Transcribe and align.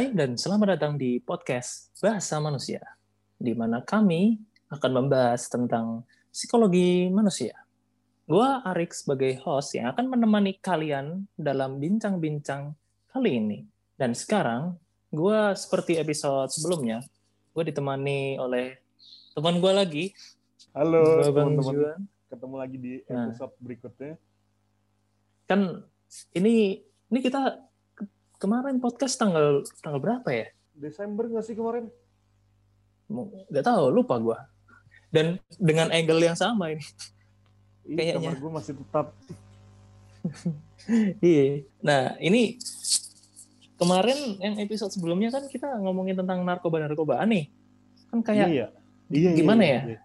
Hai 0.00 0.16
dan 0.16 0.32
selamat 0.32 0.80
datang 0.80 0.96
di 0.96 1.20
podcast 1.20 1.92
Bahasa 2.00 2.40
Manusia, 2.40 2.80
di 3.36 3.52
mana 3.52 3.84
kami 3.84 4.40
akan 4.72 4.90
membahas 4.96 5.44
tentang 5.44 6.08
psikologi 6.32 7.12
manusia. 7.12 7.52
Gua 8.24 8.64
Arik 8.64 8.96
sebagai 8.96 9.36
host 9.44 9.76
yang 9.76 9.92
akan 9.92 10.08
menemani 10.08 10.56
kalian 10.56 11.28
dalam 11.36 11.76
bincang-bincang 11.76 12.72
kali 13.12 13.44
ini. 13.44 13.68
Dan 13.92 14.16
sekarang, 14.16 14.80
gua 15.12 15.52
seperti 15.52 16.00
episode 16.00 16.48
sebelumnya, 16.48 17.04
gue 17.52 17.68
ditemani 17.68 18.40
oleh 18.40 18.80
teman 19.36 19.60
gue 19.60 19.72
lagi. 19.84 20.04
Halo 20.72 21.28
teman-teman, 21.28 22.08
ketemu 22.32 22.54
lagi 22.56 22.76
di 22.80 22.92
Nah. 23.04 23.28
episode 23.28 23.52
berikutnya. 23.60 24.16
Kan 25.44 25.84
ini 26.32 26.88
ini 27.12 27.18
kita 27.20 27.68
kemarin 28.40 28.80
podcast 28.80 29.20
tanggal 29.20 29.60
tanggal 29.84 30.00
berapa 30.00 30.28
ya? 30.32 30.46
Desember 30.72 31.28
nggak 31.28 31.44
sih 31.44 31.52
kemarin? 31.52 31.92
Nggak 33.52 33.64
tahu, 33.64 33.92
lupa 33.92 34.16
gua. 34.16 34.38
Dan 35.10 35.36
dengan 35.58 35.92
angle 35.92 36.22
yang 36.22 36.38
sama 36.38 36.72
ini. 36.72 36.82
Ih, 37.84 37.98
Kayaknya. 37.98 38.30
kamar 38.32 38.38
gue 38.38 38.52
masih 38.54 38.74
tetap. 38.78 39.06
Iya. 41.20 41.68
Nah, 41.84 42.16
ini 42.18 42.56
kemarin 43.76 44.40
yang 44.40 44.56
episode 44.58 44.88
sebelumnya 44.88 45.28
kan 45.28 45.44
kita 45.44 45.76
ngomongin 45.76 46.16
tentang 46.16 46.40
narkoba-narkobaan 46.40 47.28
nih. 47.28 47.52
Kan 48.08 48.24
kayak 48.24 48.48
iya, 48.48 48.66
iya, 49.12 49.30
gimana 49.36 49.62
iya, 49.62 49.70
ya? 49.70 49.80
iya. 49.86 50.00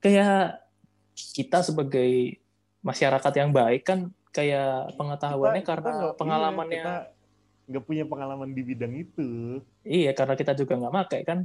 kayak 0.00 0.40
kita 1.36 1.58
sebagai 1.60 2.40
masyarakat 2.80 3.32
yang 3.36 3.50
baik 3.52 3.82
kan 3.84 3.98
kayak 4.32 4.96
pengetahuannya 4.96 5.60
Kita- 5.60 5.68
kita 5.68 5.70
karena 5.76 5.90
nggak- 5.92 6.16
pengalamannya 6.16 6.72
Iya, 6.72 6.82
kita 6.82 6.94
nggak 7.66 7.82
punya 7.82 8.04
pengalaman 8.06 8.54
di 8.54 8.62
bidang 8.62 8.94
itu. 8.94 9.58
iya 9.82 10.14
karena 10.14 10.38
kita 10.38 10.54
juga 10.54 10.78
nggak 10.78 10.94
pakai 10.94 11.20
kan 11.26 11.38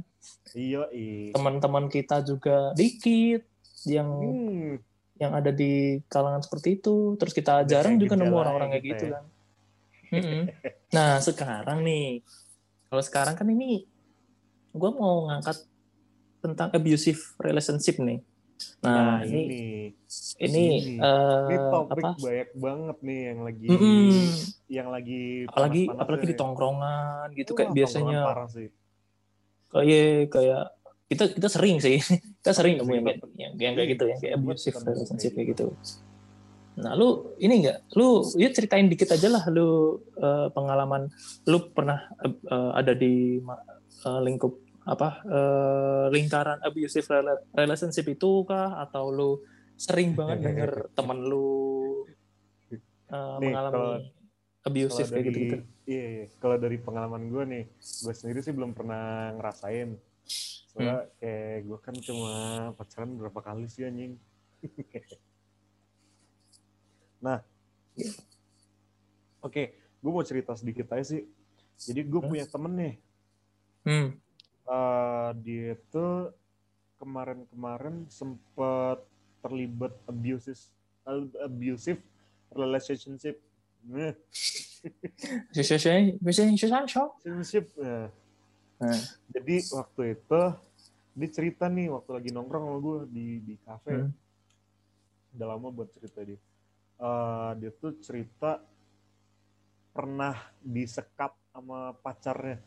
Iya, 0.54 0.86
iya. 0.94 1.34
teman-teman 1.34 1.90
kita 1.90 2.22
juga 2.22 2.70
dikit 2.72 3.42
yang 3.86 4.08
Hmm, 4.08 4.78
yang 5.18 5.32
ada 5.34 5.50
di 5.50 5.98
kalangan 6.06 6.42
seperti 6.42 6.78
itu 6.78 7.14
terus 7.14 7.30
kita 7.30 7.62
jarang 7.66 7.98
juga 7.98 8.14
nemu 8.14 8.34
orang-orang 8.34 8.70
ya 8.70 8.72
kayak 8.74 8.84
kita 8.84 8.94
gitu 8.94 9.04
ya. 9.04 9.12
kan 9.12 9.24
nah 10.90 11.12
sekarang 11.18 11.78
nih 11.82 12.20
kalau 12.86 13.02
sekarang 13.02 13.34
kan 13.34 13.48
ini 13.48 13.86
gue 14.72 14.90
mau 14.92 15.28
ngangkat 15.28 15.64
tentang 16.42 16.68
abusive 16.74 17.18
relationship 17.38 17.96
nih 17.98 18.18
nah, 18.80 18.92
nah, 18.92 19.16
ini 19.22 19.40
ini. 19.42 19.62
ini, 20.42 20.64
ini. 20.78 20.96
Ini 21.42 21.56
topik 21.70 22.04
apa 22.04 22.08
banyak 22.18 22.50
banget 22.56 22.96
nih 23.02 23.20
yang 23.30 23.40
lagi 23.42 23.66
Mm-mm. 23.68 24.26
yang 24.66 24.88
lagi 24.90 25.22
apalagi 25.46 25.80
panas-panasnya 25.86 26.02
apalagi 26.02 26.24
di 26.26 26.36
tongkrongan 26.36 27.26
gitu 27.32 27.50
Wah, 27.52 27.56
kayak 27.56 27.68
tongkrongan 27.68 27.78
biasanya 27.78 28.20
parah 28.24 28.48
sih. 28.48 28.68
kayak 29.72 30.12
kayak 30.28 30.62
kita 31.08 31.24
kita 31.36 31.48
sering 31.48 31.76
sih 31.78 31.96
kita 32.40 32.52
sering 32.52 32.74
nemu 32.80 32.92
yang, 32.92 33.04
kayak- 33.04 33.20
yang, 33.36 33.52
yang 33.56 33.72
kayak 33.76 33.88
gitu 33.96 34.04
yang 34.08 34.20
kayak 34.20 34.34
Sering 34.34 34.44
abusive 34.48 34.74
relationship 34.82 35.32
kayak 35.32 35.36
kayak 35.36 35.48
gitu 35.54 35.66
nah 36.72 36.96
lu 36.96 37.36
ini 37.36 37.54
enggak 37.60 37.84
lu 37.92 38.24
ya 38.40 38.48
ceritain 38.48 38.88
dikit 38.88 39.12
aja 39.12 39.28
lah 39.28 39.44
lu 39.52 40.00
eh, 40.16 40.48
pengalaman 40.56 41.12
lu 41.44 41.68
pernah 41.68 42.00
eh, 42.24 42.70
ada 42.72 42.96
di 42.96 43.36
eh, 44.08 44.20
lingkup 44.24 44.56
apa 44.82 45.08
eh, 45.22 46.04
lingkaran 46.10 46.58
abusive 46.60 47.06
rela- 47.06 47.44
relationship 47.52 48.06
itu 48.08 48.42
kah 48.42 48.82
atau 48.82 49.08
lu 49.08 49.30
sering 49.74 50.12
banget 50.12 50.38
denger 50.46 50.70
temen 50.92 51.18
lu 51.22 52.02
eh, 52.68 52.78
Nih, 53.38 53.48
mengalami 53.48 53.72
kalau- 53.72 54.00
abusive 54.62 54.88
Kalau 55.04 55.10
kayak 55.10 55.10
dari 55.12 55.26
gitu-gitu 55.28 55.56
iya, 55.90 56.04
iya. 56.08 56.24
kalau 56.38 56.54
dari 56.54 56.78
pengalaman 56.78 57.26
gue 57.26 57.42
nih, 57.44 57.64
gue 57.74 58.14
sendiri 58.14 58.38
sih 58.40 58.54
belum 58.54 58.70
pernah 58.70 59.34
ngerasain. 59.34 59.98
Soalnya 60.70 61.02
Hmm. 61.02 61.10
kayak 61.18 61.56
gue 61.66 61.78
kan 61.80 61.94
cuma 61.98 62.34
pacaran 62.72 63.10
berapa 63.12 63.40
kali 63.42 63.66
sih 63.66 63.82
anjing. 63.82 64.14
nah, 67.20 67.42
oke, 69.40 69.62
gue 69.74 70.10
mau 70.10 70.22
cerita 70.22 70.54
sedikit 70.54 70.90
aja 70.90 71.04
sih. 71.08 71.26
Jadi 71.82 72.00
gue 72.04 72.20
punya 72.22 72.46
temen 72.46 72.72
nih, 72.72 72.94
hmm. 73.82 74.06
Eh, 74.68 75.30
dia 75.42 75.74
tuh 75.90 76.30
kemarin-kemarin 77.02 78.06
sempet 78.06 79.02
terlibat 79.42 79.94
abusive 80.06 80.62
abusive 81.42 81.98
relationship. 82.54 83.42
Relationship. 87.22 87.66
Nah, 87.74 88.10
Nah. 88.82 88.98
Jadi 89.30 89.56
waktu 89.70 90.02
itu 90.18 90.42
dia 91.12 91.28
cerita 91.30 91.70
nih 91.70 91.86
waktu 91.86 92.10
lagi 92.18 92.30
nongkrong 92.34 92.64
sama 92.66 92.78
gue 92.82 92.98
di 93.14 93.26
di 93.46 93.54
kafe. 93.62 93.94
Hmm. 93.94 94.10
Udah 95.38 95.46
lama 95.54 95.68
buat 95.70 95.88
cerita 95.94 96.18
dia. 96.26 96.38
Eh, 96.98 97.50
dia 97.62 97.70
tuh 97.78 97.94
cerita 98.02 98.58
pernah 99.94 100.34
disekap 100.58 101.38
sama 101.54 101.94
pacarnya. 101.94 102.58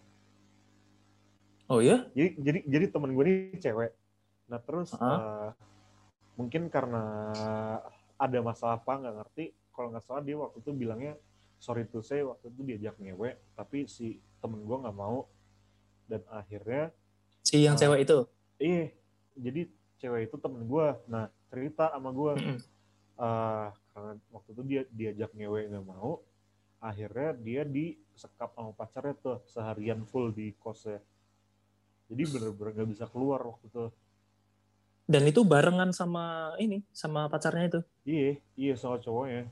Oh 1.65 1.81
ya? 1.81 2.05
Jadi 2.13 2.29
jadi 2.37 2.59
jadi 2.63 2.85
temen 2.89 3.11
gue 3.11 3.23
nih 3.23 3.35
cewek. 3.59 3.91
Nah 4.47 4.59
terus 4.59 4.93
Ah. 4.95 5.01
eh, 5.01 5.49
mungkin 6.35 6.69
karena 6.69 7.03
ada 8.15 8.39
masalah 8.39 8.77
apa 8.77 8.91
nggak 8.95 9.15
ngerti. 9.17 9.45
Kalau 9.73 9.89
nggak 9.89 10.05
salah 10.05 10.21
dia 10.21 10.37
waktu 10.37 10.61
itu 10.61 10.71
bilangnya 10.71 11.13
sorry 11.57 11.83
to 11.85 11.99
say 11.99 12.21
waktu 12.21 12.47
itu 12.47 12.61
diajak 12.63 12.95
ngewe 12.95 13.33
tapi 13.53 13.87
si 13.87 14.19
temen 14.37 14.61
gue 14.61 14.77
nggak 14.77 14.93
mau 14.93 15.25
dan 16.05 16.21
akhirnya 16.29 16.93
Si 17.41 17.61
yang 17.61 17.73
Ah. 17.73 17.79
cewek 17.79 18.05
itu. 18.05 18.17
Iya, 18.57 18.85
jadi 19.35 19.61
cewek 19.97 20.21
itu 20.25 20.35
temen 20.37 20.65
gue. 20.65 20.87
Nah, 21.05 21.29
cerita 21.47 21.89
sama 21.89 22.09
gue. 22.09 22.33
Eh 23.15 23.67
karena 23.89 24.11
waktu 24.27 24.49
itu 24.51 24.61
dia 24.65 24.81
diajak 24.89 25.31
ngewe 25.31 25.69
nggak 25.69 25.85
mau. 25.85 26.19
Akhirnya 26.77 27.31
dia 27.33 27.61
disekap 27.63 28.51
sama 28.51 28.69
pacarnya 28.71 29.15
tuh 29.15 29.39
seharian 29.45 30.03
full 30.03 30.29
di 30.29 30.51
kosnya. 30.55 30.99
Jadi 32.09 32.23
bener-bener 32.31 32.71
nggak 32.75 32.89
bisa 32.93 33.05
keluar 33.09 33.41
waktu 33.49 33.65
itu. 33.69 33.83
Dan 35.05 35.23
itu 35.29 35.41
barengan 35.45 35.89
sama 35.93 36.53
ini, 36.57 36.81
sama 36.89 37.29
pacarnya 37.29 37.65
itu. 37.69 37.79
Iya, 38.05 38.37
iya 38.61 38.73
soal 38.77 38.97
cowoknya. 39.05 39.49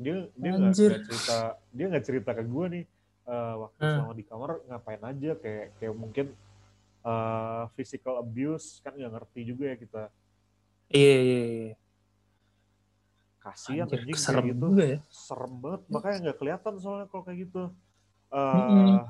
Dia 0.00 0.14
dia 0.32 0.52
nggak 0.56 0.74
cerita, 0.80 1.38
dia 1.76 1.84
nggak 1.90 2.06
cerita 2.08 2.30
ke 2.32 2.44
gue 2.44 2.66
nih. 2.80 2.84
eh, 3.30 3.54
waktu 3.62 3.78
Hmm. 3.78 3.92
selama 3.94 4.12
di 4.16 4.24
kamar 4.26 4.50
ngapain 4.66 5.02
aja 5.06 5.30
kayak 5.38 5.66
kayak 5.78 5.94
mungkin 5.94 6.26
eh, 7.04 7.64
physical 7.76 8.14
abuse 8.24 8.80
kan 8.84 8.92
nggak 8.96 9.12
ngerti 9.16 9.40
juga 9.46 9.64
ya 9.72 9.76
kita. 9.78 10.02
Iya, 10.90 11.14
iya, 11.24 11.40
iya. 11.46 11.74
Kasihan 13.40 13.88
Anjir, 13.88 14.00
anjing 14.04 14.18
serem 14.20 14.46
gitu. 14.52 14.66
juga 14.68 14.84
ya. 14.84 14.98
serem 15.08 15.52
banget 15.62 15.80
makanya 15.88 16.16
nggak 16.28 16.38
kelihatan 16.40 16.74
soalnya 16.82 17.06
kalau 17.10 17.22
kayak 17.26 17.38
gitu 17.48 17.62
Eh, 18.30 18.54
Mm-mm. 18.56 19.02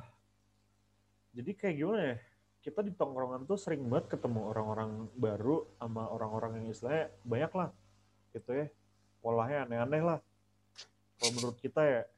jadi 1.36 1.50
kayak 1.60 1.76
gimana 1.78 2.00
ya 2.02 2.16
kita 2.60 2.84
di 2.84 2.92
tongkrongan 2.92 3.48
tuh 3.48 3.56
sering 3.56 3.88
banget 3.88 4.16
ketemu 4.16 4.52
orang-orang 4.52 5.08
baru 5.16 5.64
sama 5.80 6.12
orang-orang 6.12 6.60
yang 6.60 6.66
istilahnya 6.68 7.08
banyak 7.24 7.52
lah 7.56 7.70
gitu 8.36 8.50
ya. 8.52 8.66
Polanya 9.20 9.64
aneh-aneh 9.64 10.02
lah. 10.04 10.18
Kalau 11.20 11.30
menurut 11.36 11.58
kita 11.60 11.82
ya. 11.84 12.02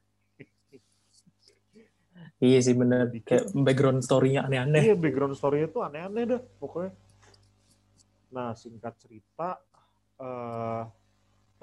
Iya 2.43 2.59
sih 2.59 2.75
bener. 2.75 3.07
Kayak 3.23 3.55
background 3.55 4.03
story-nya 4.03 4.43
aneh-aneh. 4.43 4.83
iya 4.83 4.95
background 4.99 5.35
story-nya 5.39 5.67
tuh 5.71 5.87
aneh-aneh 5.87 6.23
dah 6.27 6.41
pokoknya. 6.59 6.91
Nah 8.35 8.51
singkat 8.51 8.99
cerita 8.99 9.63
eh 10.19 10.83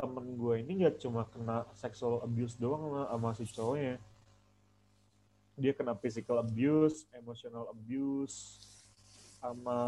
temen 0.00 0.26
gue 0.40 0.55
ini 0.64 0.81
nggak 0.81 0.96
cuma 1.05 1.28
kena 1.28 1.69
sexual 1.76 2.25
abuse 2.25 2.56
doang 2.56 2.81
sama, 2.88 3.02
sama 3.12 3.28
si 3.37 3.44
cowoknya. 3.52 4.00
Dia 5.60 5.72
kena 5.76 5.93
physical 6.00 6.40
abuse 6.40 7.05
emotional 7.12 7.69
abuse 7.69 8.69
sama 9.40 9.78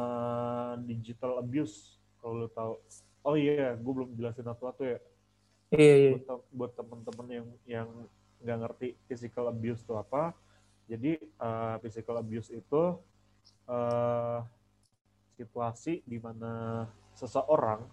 digital 0.82 1.38
abuse 1.38 2.00
kalau 2.18 2.44
lo 2.44 2.48
tahu 2.48 2.72
oh 3.22 3.36
iya 3.36 3.76
gue 3.76 3.92
belum 3.92 4.16
jelasin 4.16 4.44
satu-satu 4.44 4.82
ya 4.84 4.98
Iya, 5.72 5.94
iya. 5.96 6.10
buat, 6.20 6.44
buat 6.52 6.72
temen-temen 6.76 7.26
yang 7.32 7.46
yang 7.64 7.88
nggak 8.44 8.58
ngerti 8.60 8.88
physical 9.08 9.48
abuse 9.48 9.80
itu 9.80 9.94
apa 9.96 10.36
jadi 10.84 11.16
eh, 11.16 11.76
physical 11.80 12.20
abuse 12.20 12.52
itu 12.52 12.82
eh, 13.64 14.38
situasi 15.36 16.04
di 16.04 16.20
mana 16.20 16.84
seseorang 17.16 17.88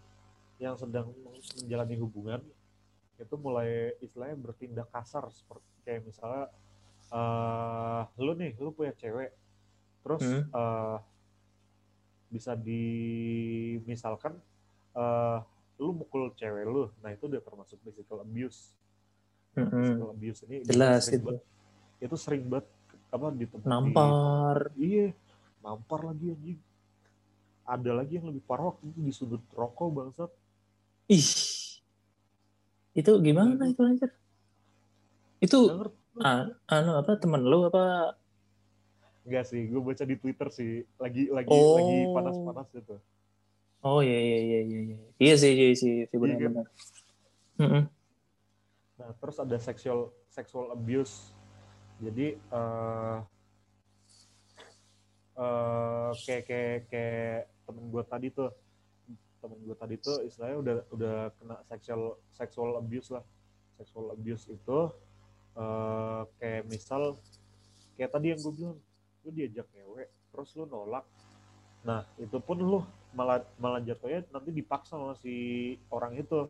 yang 0.60 0.76
sedang 0.76 1.08
menjalani 1.24 1.96
hubungan 1.96 2.44
itu 3.16 3.36
mulai 3.36 3.96
istilahnya 4.00 4.36
bertindak 4.36 4.88
kasar 4.92 5.28
seperti 5.32 5.64
kayak 5.84 6.04
misalnya 6.04 6.52
eh 7.10 8.02
lu 8.20 8.36
nih 8.36 8.54
lu 8.60 8.70
punya 8.70 8.92
cewek 8.94 9.32
terus 10.04 10.20
Hmm. 10.24 10.44
eh, 10.52 10.98
bisa 12.30 12.54
dimisalkan 12.54 14.38
eh 14.94 15.38
lu 15.80 15.96
mukul 15.96 16.30
cewek 16.34 16.64
lu 16.64 16.92
nah 17.00 17.10
itu 17.10 17.26
udah 17.26 17.40
termasuk 17.40 17.80
physical 17.82 18.22
abuse. 18.22 18.76
Mm-mm. 19.54 19.72
physical 19.72 20.10
abuse 20.12 20.40
ini 20.46 20.58
Jelas 20.64 21.04
sering 21.04 21.20
itu. 21.20 21.28
banget- 21.28 21.46
itu. 22.00 22.16
Sering 22.16 22.44
banget 22.46 22.68
apa 23.10 23.28
di 23.34 23.46
tempat 23.50 23.68
nampar. 23.68 24.58
Di, 24.72 24.86
iya 24.86 25.08
nampar 25.60 26.00
lagi 26.06 26.26
anjing. 26.30 26.60
Ada 27.66 27.92
lagi 27.94 28.14
yang 28.16 28.28
lebih 28.28 28.42
parah 28.44 28.70
waktu 28.70 28.86
itu 28.88 29.00
di 29.00 29.12
sudut 29.12 29.44
rokok 29.52 29.88
bangsat. 29.90 30.32
Ih. 31.08 31.30
Itu 32.92 33.18
gimana 33.20 33.66
itu 33.66 33.82
anjir? 33.82 34.12
Itu 35.40 35.66
Nggak 35.66 35.78
ngerti. 35.80 35.98
ah, 36.20 36.44
anu 36.68 36.92
apa 36.98 37.12
temen 37.16 37.42
lu 37.42 37.66
apa 37.66 38.14
Enggak 39.30 39.46
sih, 39.46 39.62
gue 39.64 39.78
baca 39.78 40.04
di 40.04 40.18
Twitter 40.18 40.48
sih. 40.50 40.72
Lagi 40.98 41.30
lagi 41.30 41.54
Oh. 41.54 41.78
lagi 41.78 41.98
panas-panas 42.10 42.68
gitu. 42.74 42.98
oh 43.80 44.04
iya 44.04 44.20
iya 44.20 44.40
iya 44.44 44.60
iya 44.60 44.80
iya 44.92 44.98
iya 45.24 45.34
sih 45.40 45.56
iya 45.56 45.72
sih 45.72 45.78
sih 45.78 45.94
Iya 46.04 46.12
kan? 46.12 46.20
benar-benar 46.20 46.66
Mm-mm. 47.56 47.84
Nah, 49.00 49.10
terus 49.16 49.38
ada 49.40 49.56
sexual 49.56 50.12
sexual 50.28 50.74
abuse. 50.74 51.32
Jadi 52.02 52.36
eh 52.36 53.18
eh 55.40 56.12
kayak 56.26 56.44
kayak 56.44 56.78
kayak 56.92 57.40
temen 57.64 57.84
gue 57.88 58.04
tadi 58.04 58.28
tuh 58.30 58.50
temen 59.40 59.58
gue 59.64 59.78
tadi 59.78 59.96
tuh 59.96 60.18
istilahnya 60.28 60.58
udah 60.60 60.76
udah 60.92 61.16
kena 61.40 61.56
sexual 61.64 62.02
sexual 62.36 62.76
abuse 62.76 63.08
lah 63.08 63.24
sexual 63.80 64.12
abuse 64.12 64.52
itu 64.52 64.80
eh 65.56 66.22
kayak 66.36 66.68
misal 66.68 67.16
kayak 67.96 68.12
tadi 68.12 68.36
yang 68.36 68.40
gue 68.44 68.52
bilang 68.52 68.78
lu 69.30 69.38
diajak 69.38 69.70
ngewe 69.70 70.04
terus 70.34 70.50
lu 70.58 70.66
nolak 70.66 71.06
nah 71.86 72.02
itu 72.18 72.42
pun 72.42 72.58
lu 72.58 72.82
malah 73.14 73.46
malah 73.56 73.78
jatuhnya 73.80 74.26
nanti 74.30 74.50
dipaksa 74.50 74.98
sama 74.98 75.14
si 75.16 75.34
orang 75.94 76.18
itu 76.18 76.50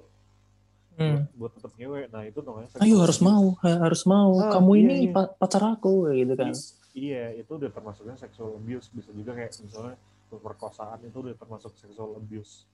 Hmm. 0.99 1.31
buat 1.31 1.55
tetap 1.55 1.71
ngewe 1.79 2.11
nah 2.11 2.27
itu 2.27 2.43
namanya 2.43 2.75
ayo 2.83 2.99
harus 2.99 3.23
mau 3.23 3.55
ha- 3.63 3.79
harus 3.87 4.03
mau 4.03 4.35
Ah, 4.35 4.51
kamu 4.51 4.71
iya, 4.73 4.81
ini 4.83 4.95
iya. 5.07 5.11
pa- 5.15 5.31
pacar 5.31 5.63
aku 5.75 6.11
gitu 6.11 6.33
kan 6.35 6.51
Iya, 6.89 7.31
itu 7.37 7.51
udah 7.53 7.69
termasuknya 7.69 8.17
sexual 8.17 8.57
abuse. 8.57 8.89
Bisa 8.91 9.13
juga 9.13 9.31
kayak 9.31 9.53
misalnya 9.61 9.95
pemerkosaan 10.27 10.99
itu 11.05 11.15
udah 11.21 11.37
termasuk 11.37 11.71
sexual 11.77 12.17
abuse. 12.17 12.65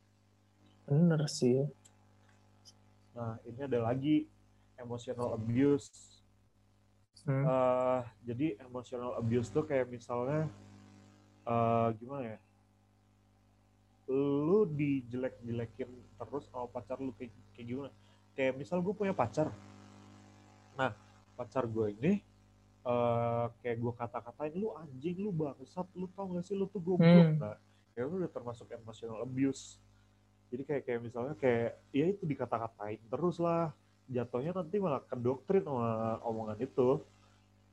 bener 0.87 1.21
sih 1.27 1.67
Nah, 3.13 3.37
ini 3.43 3.59
ada 3.59 3.79
lagi 3.83 4.25
emotional 4.75 5.35
abuse. 5.35 5.91
Hmm. 7.25 7.41
Eh, 7.41 8.01
jadi 8.29 8.47
emotional 8.61 9.17
abuse 9.17 9.49
tuh 9.49 9.65
kayak 9.65 9.89
misalnya 9.89 10.45
eh 11.45 11.89
gimana 11.97 12.37
ya? 12.37 12.39
Lu 14.09 14.69
dijelek-jelekin 14.69 15.89
terus 16.21 16.45
sama 16.53 16.69
pacar 16.69 17.01
lu 17.01 17.09
kayak, 17.17 17.33
kayak 17.57 17.65
gimana? 17.65 17.89
Kayak 18.37 18.53
misal 18.61 18.77
gue 18.85 18.93
punya 18.93 19.13
pacar. 19.13 19.49
Nah, 20.77 20.93
pacar 21.33 21.65
gue 21.65 21.97
ini 21.97 22.13
eh 22.85 23.45
kayak 23.65 23.77
gue 23.81 23.93
kata-katain 23.97 24.53
lu 24.53 24.69
anjing, 24.77 25.17
lu 25.17 25.33
bangsat, 25.33 25.89
lu 25.97 26.05
tau 26.13 26.29
gak 26.29 26.45
sih 26.45 26.53
lu 26.53 26.69
tuh 26.69 26.77
goblok. 26.77 27.33
Hmm. 27.33 27.41
Nah, 27.41 27.57
ya 27.97 28.05
lu 28.05 28.21
udah 28.21 28.29
termasuk 28.29 28.69
emotional 28.69 29.25
abuse. 29.25 29.81
Jadi 30.53 30.61
kayak 30.61 30.83
kayak 30.85 31.01
misalnya 31.01 31.33
kayak 31.41 31.81
ya 31.89 32.05
itu 32.05 32.21
dikata-katain 32.21 33.01
terus 33.09 33.41
lah. 33.41 33.73
Jatuhnya 34.05 34.53
nanti 34.53 34.77
malah 34.77 35.01
kedoktrin 35.09 35.65
sama 35.65 36.21
omongan 36.21 36.61
itu. 36.61 37.01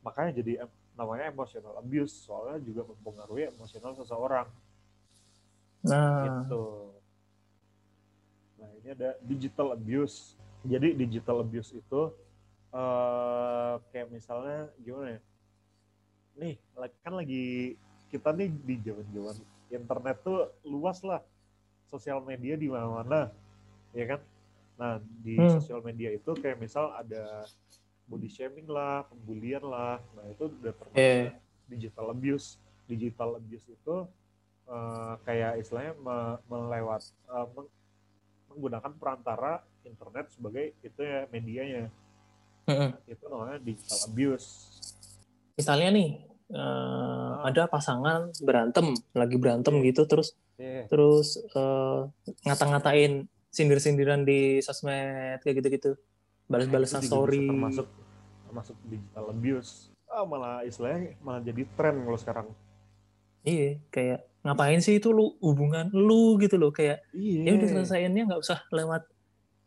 Makanya 0.02 0.42
jadi 0.42 0.52
namanya 0.98 1.30
emotional 1.30 1.78
abuse 1.78 2.26
soalnya 2.26 2.60
juga 2.60 2.84
mempengaruhi 2.90 3.48
emosional 3.48 3.96
seseorang 3.96 4.48
nah 5.82 6.30
gitu. 6.30 6.94
Nah 8.60 8.70
ini 8.78 8.88
ada 8.94 9.18
digital 9.24 9.74
abuse. 9.74 10.38
Jadi 10.62 10.94
digital 10.94 11.42
abuse 11.42 11.74
itu 11.74 12.00
eh 12.72 13.74
kayak 13.90 14.08
misalnya 14.14 14.70
gimana 14.78 15.18
ya? 15.18 15.20
Nih 16.38 16.54
kan 17.02 17.12
lagi 17.18 17.76
kita 18.08 18.30
nih 18.32 18.48
di 18.48 18.74
zaman-zaman 18.84 19.36
internet 19.72 20.16
tuh 20.20 20.52
luas 20.68 21.00
lah, 21.00 21.24
sosial 21.88 22.20
media 22.20 22.54
di 22.60 22.68
mana-mana, 22.68 23.32
ya 23.96 24.04
kan? 24.16 24.20
Nah 24.76 24.92
di 25.24 25.40
Hmm. 25.40 25.52
sosial 25.58 25.80
media 25.84 26.12
itu 26.12 26.30
kayak 26.36 26.60
misal 26.60 26.92
ada 26.96 27.44
body 28.04 28.28
shaming 28.28 28.66
lah, 28.66 29.06
pembulian 29.06 29.62
lah, 29.62 29.98
nah 30.12 30.24
itu 30.26 30.50
udah 30.50 30.72
termasuk 30.72 31.00
Eh. 31.00 31.32
digital 31.66 32.10
abuse. 32.10 32.58
Digital 32.84 33.36
abuse 33.36 33.66
itu 33.66 33.96
eh, 34.64 35.14
kayak 35.22 35.58
istilahnya 35.58 35.94
me- 35.96 36.40
melewat 36.46 37.02
eh, 37.04 37.46
meng- 37.52 37.72
menggunakan 38.46 38.92
perantara 38.94 39.52
internet 39.82 40.30
sebagai 40.30 40.76
itu 40.78 41.00
ya 41.00 41.26
medianya 41.28 41.88
Mm-mm. 42.64 42.94
itu 43.04 43.24
namanya 43.26 43.58
digital 43.58 43.98
abuse 44.06 44.46
misalnya 45.56 45.88
nih 45.90 46.10
eh, 46.52 47.32
ada 47.42 47.66
pasangan 47.66 48.30
berantem 48.38 48.92
lagi 49.12 49.34
berantem 49.34 49.74
Iya. 49.80 49.84
gitu 49.90 50.02
terus 50.06 50.28
Iya, 50.60 50.86
terus 50.86 51.42
eh, 51.42 52.00
ngata-ngatain 52.44 53.26
sindir-sindiran 53.50 54.22
di 54.22 54.62
sosmed 54.62 55.42
kayak 55.42 55.58
gitu-gitu 55.58 55.98
balas-balasan 56.52 57.00
juga 57.00 57.08
story. 57.08 57.40
termasuk 57.48 57.86
termasuk 58.46 58.76
digital 58.84 59.24
abuse. 59.32 59.88
Ah 60.06 60.28
malah 60.28 60.60
istilahnya 60.62 61.16
malah 61.24 61.40
jadi 61.40 61.64
tren 61.72 62.04
kalau 62.04 62.18
sekarang. 62.20 62.48
Iya 63.42 63.80
kayak 63.88 64.20
ngapain 64.44 64.78
sih 64.84 65.00
itu 65.00 65.08
lu? 65.10 65.34
Hubungan 65.40 65.88
lu 65.90 66.36
gitu 66.36 66.60
loh 66.60 66.68
kayak 66.68 67.00
iya. 67.16 67.48
ya 67.48 67.52
udah 67.56 67.68
selesaiinnya 67.72 68.22
nggak 68.28 68.42
usah 68.44 68.60
lewat 68.70 69.02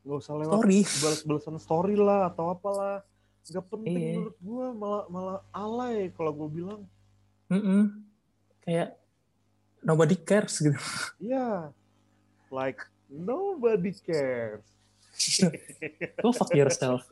nggak 0.05 0.19
usah 0.21 0.33
lewat 0.37 0.53
story. 0.61 0.79
balas-balasan 1.03 1.57
story 1.57 1.95
lah 1.97 2.29
atau 2.29 2.53
apalah. 2.53 3.01
Nggak 3.45 3.65
penting 3.73 3.97
Iya. 3.97 4.09
menurut 4.21 4.37
gua 4.41 4.65
malah 4.73 5.03
malah 5.09 5.39
alay 5.49 6.13
kalau 6.13 6.31
gue 6.33 6.49
bilang. 6.61 6.81
Mm-mm. 7.45 8.01
kayak 8.65 8.97
nobody 9.85 10.17
cares 10.17 10.57
gitu. 10.61 10.77
Iya. 11.21 11.69
Like 12.53 12.85
nobody 13.09 13.93
cares 13.93 14.65
go 16.21 16.29
fuck 16.35 16.51
yourself. 16.55 17.07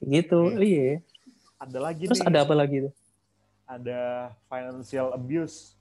Gitu 0.00 0.38
iya. 0.60 1.00
Ada 1.56 1.78
lagi 1.80 2.04
terus 2.04 2.20
nih. 2.20 2.28
ada 2.28 2.38
apa 2.44 2.54
lagi 2.54 2.76
tuh? 2.88 2.92
Ada 3.66 4.00
financial 4.46 5.06
abuse. 5.16 5.74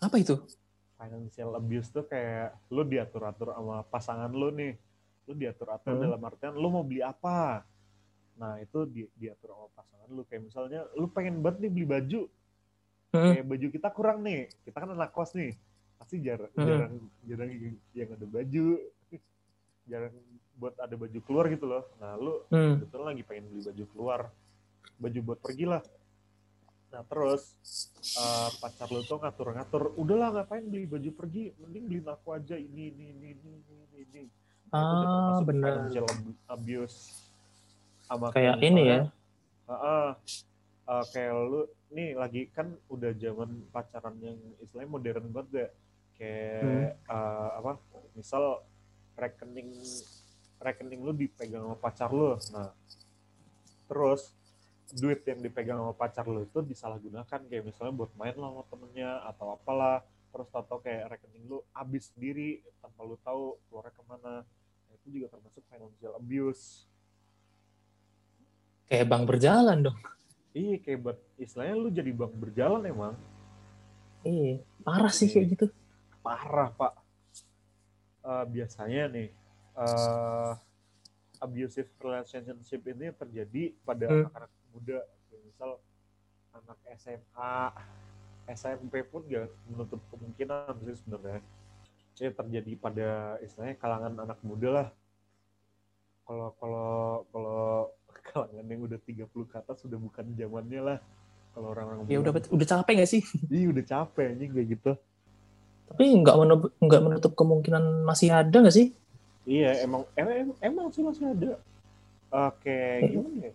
Apa 0.00 0.16
itu? 0.18 0.40
Financial 0.96 1.50
abuse 1.56 1.88
tuh 1.92 2.04
kayak 2.08 2.56
lu 2.72 2.82
diatur-atur 2.84 3.52
sama 3.54 3.84
pasangan 3.88 4.32
lu 4.32 4.48
nih. 4.52 4.74
Lu 5.28 5.32
diatur-atur 5.36 5.94
Hmm. 5.96 6.02
dalam 6.02 6.20
artian 6.24 6.56
lu 6.56 6.68
mau 6.72 6.82
beli 6.82 7.04
apa? 7.04 7.62
Nah 8.40 8.56
itu 8.58 8.88
di, 8.88 9.04
diatur 9.14 9.52
sama 9.52 9.68
pasangan 9.76 10.08
lu. 10.10 10.22
Kayak 10.26 10.42
misalnya 10.48 10.80
lu 10.96 11.06
pengen 11.12 11.44
banget 11.44 11.68
nih 11.68 11.72
beli 11.72 11.86
baju. 11.88 12.22
Mm. 13.10 13.32
kayak 13.34 13.46
baju 13.50 13.66
kita 13.74 13.88
kurang 13.90 14.18
nih. 14.22 14.46
Kita 14.62 14.76
kan 14.86 14.94
anak 14.94 15.10
kos 15.10 15.34
nih 15.34 15.50
pasti 16.00 16.16
jarang 16.18 16.48
Hmm. 16.50 16.64
jarang 16.64 16.92
jarang 17.22 17.48
yang, 17.52 17.76
yang 17.92 18.08
ada 18.10 18.26
baju. 18.26 18.66
Jarang 19.84 20.14
buat 20.54 20.74
ada 20.76 20.94
baju 20.94 21.18
keluar 21.20 21.44
gitu 21.46 21.66
loh. 21.66 21.84
Nah 21.98 22.14
lu 22.14 22.40
Hmm. 22.48 22.80
kebetulan 22.80 23.06
lagi 23.10 23.22
pengen 23.22 23.44
beli 23.46 23.62
baju 23.62 23.84
keluar. 23.86 24.20
Baju 24.96 25.18
buat 25.22 25.40
pergi 25.40 25.66
lah 25.66 25.84
nah 26.90 27.06
terus 27.06 27.54
eh, 28.18 28.50
pacar 28.58 28.90
lu 28.90 28.98
tuh 29.00 29.14
ngatur-ngatur 29.16 29.94
udahlah 29.94 30.34
ngapain 30.34 30.66
beli 30.66 30.84
baju 30.84 31.10
pergi? 31.14 31.54
Mending 31.56 31.84
beliin 31.86 32.08
aku 32.08 32.34
aja 32.34 32.58
ini 32.58 32.90
ini 32.90 33.04
ini 33.12 33.28
ini 33.30 33.50
ini 33.62 33.98
ini, 34.02 34.22
Nah, 34.68 34.74
ah 34.74 35.38
termasuk 35.38 35.46
benar. 35.46 35.74
abuse 36.48 36.98
sama 38.02 38.34
kayak 38.34 38.58
ini 38.60 38.82
ya? 38.88 39.00
Heeh. 39.66 40.08
Eh, 40.84 41.04
kayak 41.14 41.32
lu 41.36 41.62
nih 41.90 42.10
lagi 42.12 42.50
kan 42.50 42.66
udah 42.86 43.14
zaman 43.14 43.50
pacaran 43.70 44.18
yang 44.18 44.34
istilahnya 44.58 44.90
modern 44.90 45.24
banget 45.30 45.48
deh 45.52 45.70
kayak 46.20 47.00
Hmm. 47.00 47.16
eh, 47.16 47.50
apa 47.56 47.80
misal 48.12 48.60
rekening 49.16 49.72
rekening 50.60 51.00
lu 51.00 51.16
dipegang 51.16 51.64
sama 51.64 51.76
pacar 51.80 52.12
lu. 52.12 52.36
Nah 52.52 52.68
terus 53.88 54.36
duit 54.92 55.24
yang 55.24 55.40
dipegang 55.40 55.80
sama 55.80 55.96
pacar 55.96 56.28
lu 56.28 56.44
itu 56.44 56.60
disalahgunakan 56.60 57.40
kayak 57.48 57.64
misalnya 57.64 57.94
buat 57.96 58.12
main 58.20 58.36
lah 58.36 58.52
sama 58.52 58.62
temennya 58.68 59.10
atau 59.32 59.56
apalah. 59.56 60.04
Terus 60.30 60.46
tahu 60.52 60.78
kayak 60.84 61.16
rekening 61.16 61.44
lu 61.48 61.58
habis 61.72 62.12
sendiri 62.12 62.60
tanpa 62.84 63.00
lu 63.02 63.16
tahu 63.24 63.56
keluarnya 63.66 63.92
ke 63.96 64.02
mana. 64.06 64.34
Nah, 64.44 64.92
itu 64.94 65.06
juga 65.10 65.26
termasuk 65.32 65.64
financial 65.66 66.12
abuse. 66.20 66.84
Kayak 68.86 69.06
bank 69.08 69.24
berjalan 69.26 69.78
dong. 69.88 69.98
Iya 70.52 70.76
kayak 70.82 70.98
buat 71.02 71.18
istilahnya 71.38 71.74
lu 71.78 71.88
jadi 71.90 72.10
bank 72.14 72.34
berjalan 72.36 72.82
emang. 72.84 73.14
Iya 74.22 74.60
parah 74.84 75.10
sih 75.10 75.26
kayak 75.32 75.46
gitu 75.56 75.66
parah 76.20 76.70
pak. 76.72 76.92
Eh, 78.20 78.44
biasanya 78.52 79.08
nih 79.08 79.28
eh 79.80 80.52
abusive 81.40 81.88
relationship 82.04 82.84
ini 82.84 83.08
terjadi 83.16 83.72
pada 83.80 84.06
Hmm. 84.12 84.28
anak-anak 84.28 84.52
muda, 84.76 84.98
misal 85.48 85.70
anak 86.52 86.78
SMA, 87.00 87.56
SMP 88.52 89.00
pun 89.08 89.24
gak 89.24 89.48
menutup 89.72 90.00
kemungkinan 90.12 90.76
sih 90.84 91.00
sebenarnya. 91.00 91.40
Jadi 92.12 92.30
terjadi 92.36 92.72
pada 92.76 93.08
istilahnya 93.40 93.76
kalangan 93.80 94.12
anak 94.20 94.38
muda 94.44 94.68
lah. 94.70 94.88
kalau 96.30 96.54
kalau 96.62 96.90
kalau 97.34 97.62
kalangan 98.30 98.66
yang 98.70 98.86
udah 98.86 99.00
30 99.02 99.50
ke 99.50 99.56
atas 99.58 99.82
sudah 99.82 99.98
bukan 99.98 100.30
zamannya 100.38 100.80
lah. 100.84 100.98
Kalau 101.50 101.74
orang-orang 101.74 102.06
Ya 102.06 102.22
udah 102.22 102.30
udah 102.30 102.66
capek 102.68 103.02
gak 103.02 103.10
sih? 103.10 103.22
Ih, 103.50 103.66
udah 103.74 103.82
capek 103.82 104.38
kayak 104.38 104.68
gitu. 104.78 104.92
Tapi 105.90 106.04
nggak 106.22 106.36
menutup, 106.38 106.70
nggak 106.78 107.02
menutup 107.02 107.32
kemungkinan 107.34 108.06
masih 108.06 108.30
ada 108.30 108.56
nggak 108.62 108.76
sih? 108.78 108.94
Iya, 109.44 109.82
emang 109.82 110.06
emang, 110.14 110.54
emang 110.62 110.86
sih 110.94 111.02
masih 111.02 111.24
ada. 111.34 111.58
Oke, 112.30 112.70
Eh. 112.70 113.10
gimana 113.10 113.50
ya? 113.50 113.52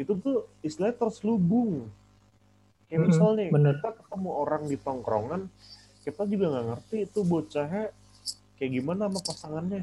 Itu 0.00 0.16
tuh 0.16 0.48
istilahnya 0.64 0.96
terselubung. 0.96 1.92
Kayak 2.88 3.00
Mm-mm, 3.02 3.10
misalnya 3.12 3.34
nih, 3.36 3.48
bener. 3.50 3.74
kita 3.76 3.90
ketemu 3.92 4.30
orang 4.32 4.62
di 4.70 4.76
tongkrongan, 4.78 5.42
kita 6.06 6.22
juga 6.24 6.44
nggak 6.54 6.66
ngerti 6.70 6.96
itu 7.04 7.20
bocahnya 7.26 7.84
kayak 8.56 8.70
gimana 8.72 9.02
sama 9.10 9.20
pasangannya. 9.20 9.82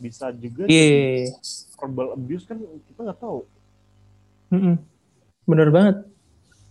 Bisa 0.00 0.32
juga 0.32 0.64
Iya, 0.66 1.30
verbal 1.76 2.16
abuse 2.16 2.44
kan 2.48 2.58
kita 2.58 3.00
nggak 3.02 3.20
tahu. 3.20 3.40
Mm-mm. 4.50 4.76
bener 5.44 5.68
banget. 5.68 5.96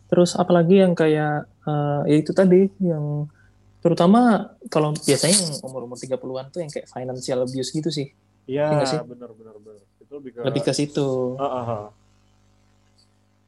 Terus 0.09 0.33
apalagi 0.33 0.81
yang 0.81 0.93
kayak 0.97 1.45
eh, 1.65 2.01
ya 2.09 2.15
itu 2.17 2.31
tadi 2.33 2.69
yang 2.81 3.27
terutama 3.83 4.21
kalau 4.71 4.95
biasanya 4.95 5.35
yang 5.35 5.59
umur-umur 5.59 5.99
30-an 5.99 6.47
tuh 6.47 6.63
yang 6.63 6.71
kayak 6.71 6.87
financial 6.87 7.43
abuse 7.43 7.69
gitu 7.69 7.91
sih. 7.91 8.07
Iya, 8.43 8.79
Iya 8.79 8.85
sih? 8.87 8.99
benar 9.03 9.29
benar 9.31 9.55
benar. 9.59 9.83
Itu 9.99 10.11
lebih 10.17 10.31
ke 10.33 10.39
Lebih 10.41 10.61
ke 10.63 10.71
situ. 10.71 11.35
Ah, 11.35 11.43
ah, 11.43 11.67
ah. 11.67 11.85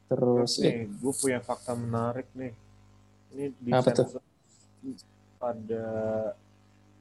Terus 0.05 0.59
nih, 0.59 0.85
gue 0.85 1.13
punya 1.15 1.39
fakta 1.39 1.73
menarik 1.73 2.27
nih. 2.31 2.53
Ini 3.31 3.45
di 3.57 3.71
Apa 3.71 3.89
tuh? 3.89 4.07
pada 5.35 5.85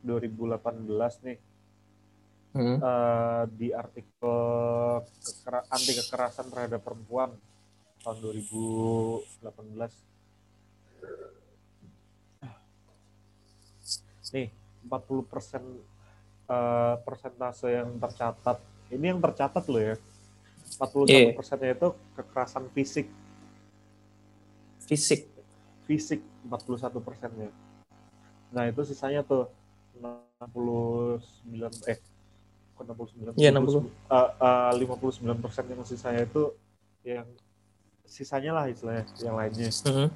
2018 0.01 1.21
nih 1.23 1.39
Hmm. 2.55 2.79
eh, 2.79 3.43
di 3.51 3.69
artikel 3.71 4.37
kekera- 5.03 5.67
anti 5.67 5.93
kekerasan 5.93 6.47
terhadap 6.49 6.81
perempuan 6.81 7.35
tahun 7.99 8.17
2018. 8.21 9.91
Nih, 14.35 14.51
40 14.83 15.23
persen 15.23 15.63
eh, 16.45 16.95
persentase 17.07 17.73
yang 17.73 17.97
tercatat. 17.97 18.59
Ini 18.93 19.17
yang 19.17 19.21
tercatat 19.23 19.65
loh 19.65 19.81
ya. 19.81 19.97
41 20.77 21.09
Iya. 21.09 21.33
persennya 21.33 21.71
itu 21.73 21.89
kekerasan 22.19 22.65
fisik. 22.75 23.07
fisik. 24.85 25.25
Fisik 25.89 26.21
41 26.45 27.01
persennya. 27.01 27.49
Nah 28.53 28.69
itu 28.69 28.85
sisanya 28.85 29.25
tuh 29.25 29.49
69 29.97 31.73
eh 31.89 31.97
kok 32.77 32.85
69 32.85 33.33
Iya, 33.41 33.49
50, 33.55 33.89
eh, 34.13 34.29
eh, 34.45 34.71
59 34.77 35.39
persen 35.41 35.65
yang 35.73 35.81
sisanya 35.89 36.29
itu 36.29 36.53
yang 37.01 37.25
sisanya 38.05 38.53
lah 38.53 38.65
istilahnya 38.69 39.09
yang 39.25 39.35
lainnya 39.41 39.73
Hmm. 39.89 40.09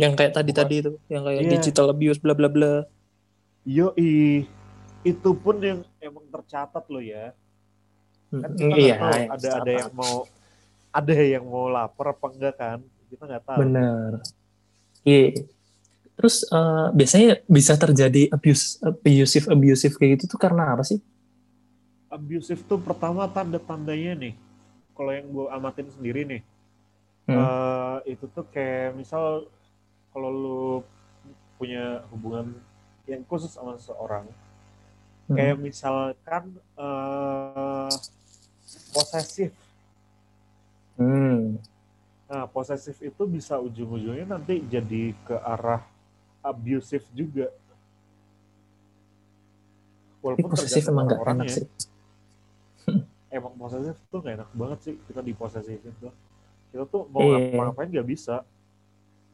Yang 0.00 0.12
kayak 0.16 0.32
tadi-tadi 0.32 0.74
itu, 0.80 0.92
yang 1.12 1.28
kayak 1.28 1.40
Iya. 1.44 1.50
digital 1.60 1.92
abuse 1.92 2.16
bla 2.16 2.32
bla 2.32 2.48
bla. 2.48 2.88
Yo 3.62 3.92
itu 5.00 5.30
pun 5.32 5.56
yang 5.60 5.80
emang 5.98 6.24
tercatat 6.28 6.84
loh 6.86 7.00
ya 7.00 7.32
kan 8.30 8.50
kita 8.54 8.76
Iya, 8.76 8.94
tahu 8.96 9.12
ada 9.34 9.48
ada 9.58 9.70
yang 9.72 9.92
mau 9.92 10.14
ada 10.90 11.14
yang 11.14 11.44
mau 11.44 11.66
lapar 11.66 12.14
apa 12.14 12.26
enggak 12.30 12.54
kan 12.56 12.78
kita 13.08 13.22
nggak 13.26 13.44
tahu 13.44 13.58
Bener. 13.64 14.10
Iya. 15.02 15.42
Terus 16.14 16.44
eh, 16.46 16.86
biasanya 16.92 17.30
bisa 17.48 17.72
terjadi 17.74 18.28
abuse, 18.28 18.76
abusive, 18.84 19.48
abusive 19.48 19.94
kayak 19.96 20.20
gitu 20.20 20.36
tuh 20.36 20.40
karena 20.40 20.76
apa 20.76 20.84
sih? 20.84 21.00
abusive 22.06 22.66
tuh 22.66 22.76
pertama 22.76 23.22
tanda-tandanya 23.30 24.18
nih 24.18 24.34
kalau 24.92 25.14
yang 25.14 25.26
gue 25.30 25.46
amatin 25.48 25.88
sendiri 25.90 26.22
nih 26.26 26.42
Hmm. 27.24 27.38
eh, 27.38 28.18
itu 28.18 28.26
tuh 28.26 28.42
kayak 28.50 28.98
misal 28.98 29.46
kalau 30.10 30.30
lu 30.34 30.62
punya 31.54 32.02
hubungan 32.10 32.58
yang 33.10 33.22
khusus 33.24 33.50
sama 33.50 33.74
seseorang 33.74 34.24
Hmm. 35.26 35.36
kayak 35.36 35.58
misalkan 35.58 36.44
eh 36.74 37.90
posesif 38.90 39.50
Hmm. 40.94 41.58
nah 42.26 42.44
posesif 42.44 42.98
itu 43.00 43.22
bisa 43.24 43.56
ujung-ujungnya 43.56 44.26
nanti 44.28 44.58
jadi 44.64 45.14
ke 45.20 45.34
arah 45.34 45.82
abusive 46.40 47.06
juga 47.10 47.46
walaupun 50.20 50.50
posesif 50.50 50.84
emang 50.84 51.06
gak 51.06 51.14
enak 51.14 51.22
orang-orangnya. 51.22 51.54
sih. 51.56 51.66
emang 53.32 53.54
posesif 53.54 53.96
tuh 54.06 54.18
gak 54.20 54.34
enak 54.36 54.50
banget 54.52 54.78
sih 54.82 54.94
kita 55.00 55.20
diposesifin 55.20 55.94
tuh 55.96 56.12
kita 56.70 56.84
tuh 56.86 57.02
mau 57.08 57.22
Iya. 57.22 57.50
ngapa-ngapain 57.50 57.90
gak 57.92 58.08
bisa 58.08 58.36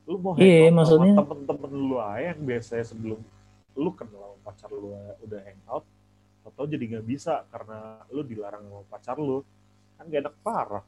lu 0.04 0.16
mau 0.16 0.32
hangout 0.32 0.72
maksudnya- 0.72 1.16
sama 1.16 1.26
temen-temen 1.26 1.70
lu 1.74 1.96
aja 1.98 2.30
yang 2.30 2.40
biasanya 2.40 2.84
sebelum 2.86 3.18
lu 3.76 3.92
kenal 3.92 4.34
sama 4.34 4.40
pacar 4.42 4.68
lu 4.72 4.90
udah 5.20 5.40
hangout 5.44 5.84
atau 6.46 6.62
jadi 6.64 6.98
gak 6.98 7.06
bisa 7.06 7.44
karena 7.50 7.78
lu 8.08 8.22
dilarang 8.22 8.64
sama 8.64 8.82
pacar 8.88 9.16
lu 9.16 9.42
kan 9.96 10.04
gak 10.06 10.22
enak 10.24 10.36
parah 10.40 10.84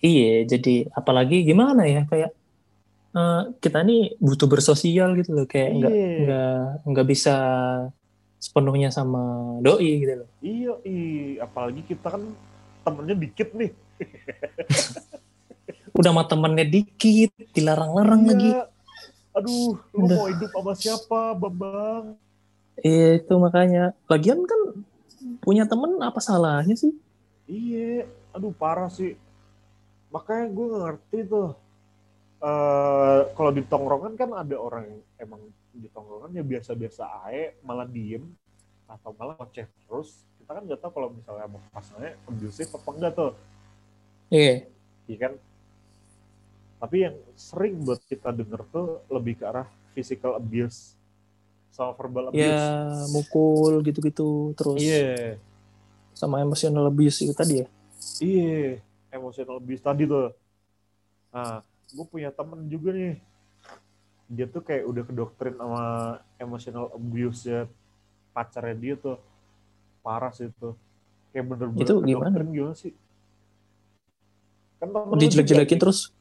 Iya, 0.00 0.48
jadi 0.48 0.88
apalagi 0.90 1.44
gimana 1.44 1.84
ya 1.84 2.08
kayak 2.08 2.32
eh, 3.12 3.42
kita 3.60 3.84
nih 3.84 4.16
butuh 4.16 4.48
bersosial 4.48 5.12
gitu 5.12 5.36
loh, 5.36 5.44
kayak 5.44 5.70
nggak 5.76 5.92
Iya. 5.92 6.08
nggak 6.24 6.56
nggak 6.88 7.06
bisa 7.06 7.34
sepenuhnya 8.40 8.88
sama 8.88 9.20
doi 9.60 10.00
gitu 10.00 10.24
loh. 10.24 10.28
iya 10.40 10.72
i 10.88 10.96
apalagi 11.36 11.84
kita 11.84 12.16
kan 12.16 12.22
temennya 12.80 13.12
dikit 13.14 13.52
nih 13.52 13.70
Udah 15.90 16.10
sama 16.14 16.24
temennya 16.24 16.64
dikit, 16.64 17.30
dilarang-larang 17.52 18.22
Iya. 18.24 18.28
lagi. 18.30 18.48
Aduh 19.40 19.72
lu 19.96 20.04
Udah. 20.04 20.16
mau 20.16 20.26
hidup 20.28 20.50
sama 20.52 20.72
siapa 20.76 21.20
bambang 21.34 22.14
Iya, 22.80 23.20
itu 23.20 23.34
makanya. 23.36 23.92
Lagian 24.08 24.40
kan 24.48 24.60
punya 25.44 25.68
temen 25.68 26.00
apa 26.00 26.16
salahnya 26.16 26.72
sih? 26.72 26.92
Iya, 27.44 28.08
aduh 28.32 28.56
parah 28.56 28.88
sih. 28.88 29.16
Makanya 30.08 30.44
gue 30.48 30.66
ngerti 30.76 31.18
tuh. 31.28 31.48
eh 32.40 33.20
kalau 33.36 33.52
di 33.52 33.60
tongkrongan 33.68 34.16
kan 34.16 34.32
ada 34.32 34.56
orang 34.56 34.88
yang 34.88 35.00
emang 35.20 35.40
di 35.76 35.92
tongkrongan 35.92 36.32
ya 36.32 36.40
biasa-biasa 36.40 37.04
aja, 37.28 37.52
malah 37.60 37.84
diem 37.84 38.24
atau 38.88 39.12
malah 39.12 39.36
ngoceh 39.36 39.68
terus. 39.84 40.24
Kita 40.40 40.56
kan 40.56 40.64
nggak 40.64 40.80
tahu 40.80 40.92
kalau 40.96 41.08
misalnya 41.12 41.52
mau 41.52 41.60
pasangannya 41.68 42.16
abusive 42.24 42.72
apa 42.72 42.88
enggak 42.96 43.12
tuh, 43.12 43.32
Iya, 44.32 44.54
iya 45.04 45.16
kan? 45.20 45.32
Tapi 46.80 46.96
yang 47.04 47.16
sering 47.36 47.76
buat 47.84 48.00
kita 48.08 48.32
denger 48.32 48.64
tuh 48.72 49.04
lebih 49.12 49.36
ke 49.36 49.44
arah 49.44 49.68
physical 49.92 50.40
abuse 50.40 50.96
sama 51.68 51.92
verbal 51.92 52.32
abuse. 52.32 52.40
ya 52.40 52.64
mukul 53.12 53.84
gitu-gitu 53.84 54.56
terus 54.56 54.80
Iya, 54.80 55.38
sama 56.16 56.40
emotional 56.40 56.88
abuse 56.88 57.20
itu 57.20 57.36
tadi 57.36 57.62
ya. 57.62 57.66
Iya, 58.20 58.80
emotional 59.12 59.60
abuse 59.60 59.84
tadi 59.84 60.08
tuh. 60.08 60.32
Nah, 61.30 61.60
gue 61.92 62.06
punya 62.08 62.32
temen 62.32 62.64
juga 62.66 62.96
nih. 62.96 63.20
Dia 64.30 64.46
tuh 64.48 64.62
kayak 64.64 64.84
udah 64.88 65.02
kedoktrin 65.04 65.54
sama 65.60 65.84
emotional 66.40 66.88
abuse 66.96 67.44
ya 67.44 67.68
pacarnya 68.32 68.76
dia 68.76 68.94
tuh. 68.96 69.20
Parah 70.00 70.32
sih 70.32 70.48
itu. 70.48 70.72
Kayak 71.30 71.44
bener-bener 71.44 71.84
Itu 71.84 71.94
gimana? 72.02 72.36
gimana 72.40 72.74
sih? 72.74 72.92
Kan 74.80 74.96
Dijelek-jelekin 75.20 75.76
terus. 75.76 76.16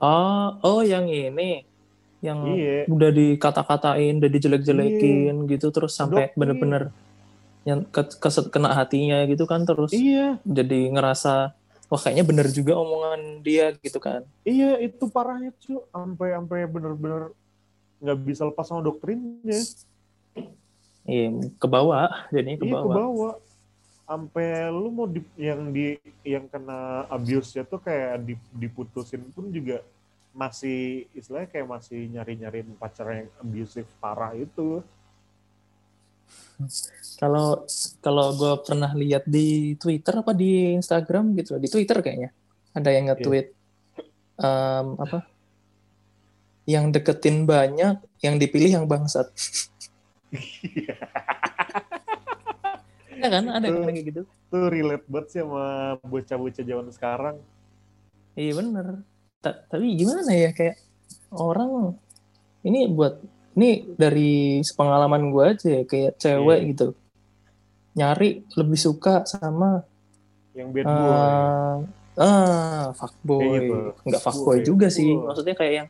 Oh, 0.00 0.56
oh 0.64 0.80
yang 0.80 1.06
ini 1.12 1.68
yang 2.20 2.40
Iya, 2.44 2.84
udah 2.88 3.10
dikata-katain, 3.12 4.20
udah 4.20 4.30
dijelek-jelekin 4.32 5.48
gitu 5.48 5.72
terus 5.72 5.96
sampai 5.96 6.28
Doktrin. 6.28 6.36
bener-bener 6.36 6.82
yang 7.64 7.84
ke- 7.84 8.16
keset- 8.16 8.48
kena 8.48 8.72
hatinya 8.72 9.20
gitu 9.28 9.44
kan 9.44 9.64
terus 9.68 9.92
iya, 9.92 10.40
jadi 10.48 10.88
ngerasa 10.96 11.52
wah 11.92 12.00
kayaknya 12.00 12.24
bener 12.24 12.46
juga 12.48 12.80
omongan 12.80 13.44
dia 13.44 13.76
gitu 13.84 14.00
kan. 14.00 14.24
iya 14.44 14.80
itu 14.80 15.04
parahnya 15.12 15.52
cuy. 15.60 15.76
Sampai 15.92 16.28
sampai 16.32 16.58
bener-bener 16.64 17.36
nggak 18.00 18.18
bisa 18.24 18.48
lepas 18.48 18.64
sama 18.64 18.80
doktrinnya. 18.80 19.60
Iya, 21.04 21.52
ke 21.60 21.66
bawah, 21.68 22.08
jadinya 22.32 22.56
ke 22.60 22.64
Iya 22.68 22.74
ke 22.80 22.88
bawah. 22.88 23.34
Sampai 24.10 24.66
lu 24.74 24.90
mau 24.90 25.06
di, 25.06 25.22
yang 25.38 25.70
di 25.70 25.94
yang 26.26 26.50
kena 26.50 27.06
abuse 27.06 27.54
ya 27.54 27.62
tuh 27.62 27.78
kayak 27.78 28.26
di- 28.26 28.50
diputusin 28.58 29.22
pun 29.30 29.54
juga 29.54 29.86
masih 30.34 31.06
istilahnya 31.14 31.46
kayak 31.46 31.68
masih 31.70 32.10
nyari-nyariin 32.10 32.74
pacar 32.74 33.06
yang 33.06 33.30
abusive 33.38 33.86
parah 34.02 34.34
itu. 34.34 34.82
Kalau 37.22 37.62
kalau 38.02 38.34
gue 38.34 38.54
pernah 38.66 38.90
lihat 38.98 39.30
di 39.30 39.78
Twitter 39.78 40.18
apa 40.18 40.34
di 40.34 40.74
Instagram 40.74 41.38
gitu 41.38 41.62
di 41.62 41.70
Twitter 41.70 42.02
kayaknya 42.02 42.34
ada 42.74 42.90
yang 42.90 43.14
nge-tweet 43.14 43.46
em, 44.42 44.86
apa? 44.98 45.18
Yang 46.66 46.98
deketin 46.98 47.46
banyak, 47.46 48.02
yang 48.26 48.34
dipilih 48.42 48.82
yang 48.82 48.86
bangsat. 48.90 49.30
Ya 53.20 53.28
kan, 53.30 53.44
ada 53.46 53.64
yang 53.64 53.84
kayak 53.84 54.04
gitu. 54.06 54.20
Tuh 54.48 54.66
relate 54.66 55.06
banget 55.06 55.26
sih 55.28 55.40
sama 55.40 55.64
bocah-bocah 56.00 56.64
zaman 56.64 56.86
sekarang. 56.90 57.36
Iya 58.32 58.52
bener. 58.56 58.86
Ta- 59.38 59.60
tapi 59.66 59.94
gimana 59.94 60.30
ya 60.30 60.50
kayak 60.50 60.76
orang 61.30 61.96
ini 62.62 62.88
buat 62.88 63.20
ini 63.52 63.94
dari 63.94 64.32
pengalaman 64.70 65.28
gue 65.28 65.44
aja 65.46 65.68
ya 65.70 65.82
kayak 65.82 66.16
cewek 66.16 66.58
Iya. 66.58 66.68
gitu 66.70 66.86
nyari 67.92 68.30
lebih 68.54 68.78
suka 68.78 69.24
sama 69.24 69.82
Yang 70.52 70.68
bad 70.70 70.86
boy. 70.86 71.10
ah 71.10 71.74
ah 72.16 72.84
fuckboy 72.92 73.48
gitu. 73.58 73.74
nggak 74.06 74.22
fuckboy 74.22 74.58
Fuckboy. 74.60 74.66
juga 74.66 74.86
sih 74.88 75.10
maksudnya 75.10 75.54
kayak 75.54 75.74
yang 75.74 75.88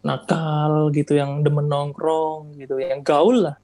nakal 0.00 0.72
gitu 0.90 1.12
yang 1.14 1.40
demen 1.40 1.66
nongkrong 1.66 2.54
gitu 2.54 2.76
yang 2.76 3.00
gaul 3.00 3.46
lah 3.46 3.56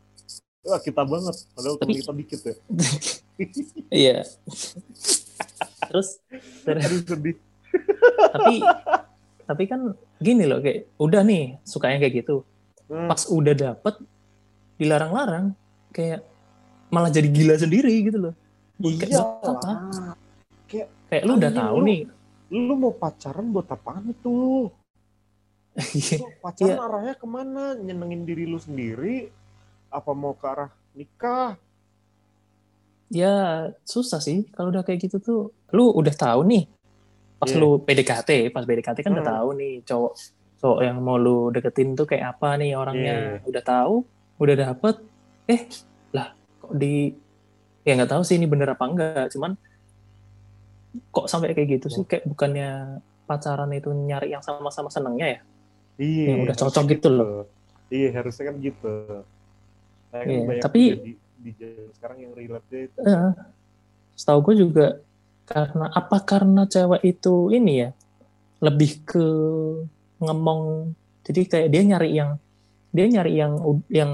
Wah, 0.65 0.81
kita 0.81 1.03
banget. 1.03 1.37
Padahal 1.51 1.77
Tapi- 1.77 1.95
kita 1.95 2.13
dikit 2.13 2.41
ya. 2.43 2.55
iya 3.93 4.17
terus 5.85 6.23
ter- 6.63 6.79
Aduh 6.79 7.03
sedih. 7.03 7.37
tapi 8.31 8.55
tapi 9.45 9.63
kan 9.67 9.91
gini 10.17 10.45
loh 10.45 10.59
kayak 10.59 10.87
udah 10.97 11.21
nih 11.21 11.59
sukanya 11.61 11.99
kayak 12.01 12.15
gitu 12.21 12.47
Hmm. 12.85 13.09
pas 13.09 13.25
udah 13.25 13.51
dapet 13.53 13.97
dilarang-larang 14.77 15.57
kayak 15.89 16.21
malah 16.89 17.09
jadi 17.09 17.27
gila 17.27 17.57
sendiri 17.57 18.05
gitu 18.05 18.19
loh 18.21 18.35
Kayak 18.77 19.09
Iya 19.09 19.23
apa? 19.25 19.51
lah. 19.59 20.15
kayak 21.09 21.23
lu 21.23 21.33
udah 21.35 21.51
tahu 21.51 21.77
lu- 21.77 21.87
nih 21.87 22.01
Lu 22.51 22.75
mau 22.77 22.93
pacaran 22.93 23.49
buat 23.49 23.67
apaan 23.67 24.05
itu? 24.07 24.69
Lu 26.21 26.29
pacaran 26.39 26.71
Iya. 26.71 26.77
arahnya 26.79 27.15
ke 27.15 27.27
mana? 27.27 27.75
Nyenengin 27.75 28.23
diri 28.23 28.45
lu 28.45 28.57
sendiri? 28.57 29.27
Apa 29.95 30.11
mau 30.11 30.35
ke 30.35 30.45
arah 30.45 30.71
nikah? 30.93 31.55
ya 33.07 33.35
susah 33.85 34.19
sih 34.19 34.43
kalau 34.51 34.69
udah 34.69 34.83
kayak 34.83 35.07
gitu 35.07 35.23
tuh 35.23 35.41
lu 35.71 35.87
udah 35.87 36.11
tahu 36.11 36.43
nih 36.43 36.67
pas 37.39 37.47
Iya. 37.47 37.61
lu 37.63 37.79
PDKT 37.79 38.51
pas 38.51 38.65
PDKT 38.65 38.99
kan 39.01 39.15
udah 39.15 39.23
Hmm. 39.23 39.35
tahu 39.39 39.49
nih 39.55 39.75
cowok 39.87 40.13
cowok 40.59 40.79
yang 40.83 40.97
mau 40.99 41.15
lu 41.15 41.53
deketin 41.53 41.95
tuh 41.95 42.09
kayak 42.09 42.35
apa 42.35 42.59
nih 42.59 42.75
orangnya 42.75 43.15
Iya. 43.39 43.47
udah 43.47 43.63
tahu 43.63 43.95
udah 44.35 44.55
dapet 44.59 44.95
eh 45.47 45.63
lah 46.11 46.35
kok 46.59 46.75
di 46.75 47.15
ya 47.85 47.95
nggak 47.95 48.11
tahu 48.11 48.23
sih 48.25 48.35
ini 48.35 48.51
bener 48.51 48.73
apa 48.73 48.83
enggak 48.83 49.31
cuman 49.31 49.53
kok 51.13 51.27
sampai 51.29 51.55
kayak 51.55 51.79
gitu 51.79 51.87
sih 51.93 52.03
kayak 52.03 52.25
bukannya 52.25 52.99
pacaran 53.25 53.71
itu 53.71 53.91
nyari 53.91 54.33
yang 54.33 54.43
sama-sama 54.43 54.91
senengnya 54.91 55.29
ya 55.29 55.41
Iya. 55.95 56.35
Yang 56.35 56.41
udah 56.43 56.57
cocok 56.59 56.85
gitu 56.91 57.07
loh. 57.09 57.47
Iya, 57.87 58.11
harusnya 58.13 58.51
kan 58.51 58.59
gitu. 58.59 59.23
Kan 60.15 60.25
Iya, 60.25 60.41
banyak 60.47 60.63
tapi- 60.63 60.95
di, 60.95 61.13
di 61.43 61.51
zaman 61.59 61.91
sekarang 61.91 62.19
yang 62.23 62.33
relate 62.33 62.71
itu. 62.87 62.99
Eh, 63.03 63.31
setahu 64.15 64.39
gue 64.47 64.55
juga 64.63 64.87
karena 65.45 65.91
apa 65.91 66.23
karena 66.23 66.63
cewek 66.65 67.03
itu 67.03 67.51
ini 67.51 67.83
ya 67.83 67.91
lebih 68.63 69.03
ke 69.05 69.27
ngemong 70.17 70.95
jadi 71.21 71.41
kayak 71.45 71.69
dia 71.69 71.83
nyari 71.85 72.11
yang 72.15 72.31
dia 72.95 73.07
nyari 73.11 73.33
yang 73.37 73.53
yang 73.91 74.13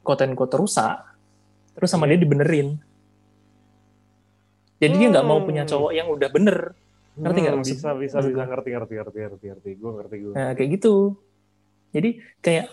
konten 0.00 0.32
quote 0.34 0.56
rusak 0.56 0.98
terus 1.76 1.92
sama 1.92 2.08
dia 2.08 2.18
dibenerin 2.18 2.80
jadi 4.80 4.94
dia 4.96 5.08
nggak 5.14 5.26
mau 5.26 5.38
Hmm. 5.38 5.46
punya 5.46 5.62
cowok 5.62 5.92
yang 5.92 6.08
udah 6.10 6.30
bener 6.32 6.58
Ngerti 7.14 7.38
nggak 7.38 7.52
Hmm, 7.54 7.62
maksud- 7.62 7.78
bisa, 7.78 7.90
bisa, 7.94 8.16
bisa. 8.18 8.42
Ngerti, 8.42 8.70
ngerti, 8.74 8.94
ngerti, 8.98 9.18
ngerti, 9.22 9.44
ngerti. 9.46 9.70
Gue 9.78 9.90
ngerti, 9.94 10.16
gue. 10.18 10.32
nah 10.34 10.50
kayak 10.50 10.70
gitu 10.74 10.94
jadi 11.94 12.10
kayak 12.42 12.66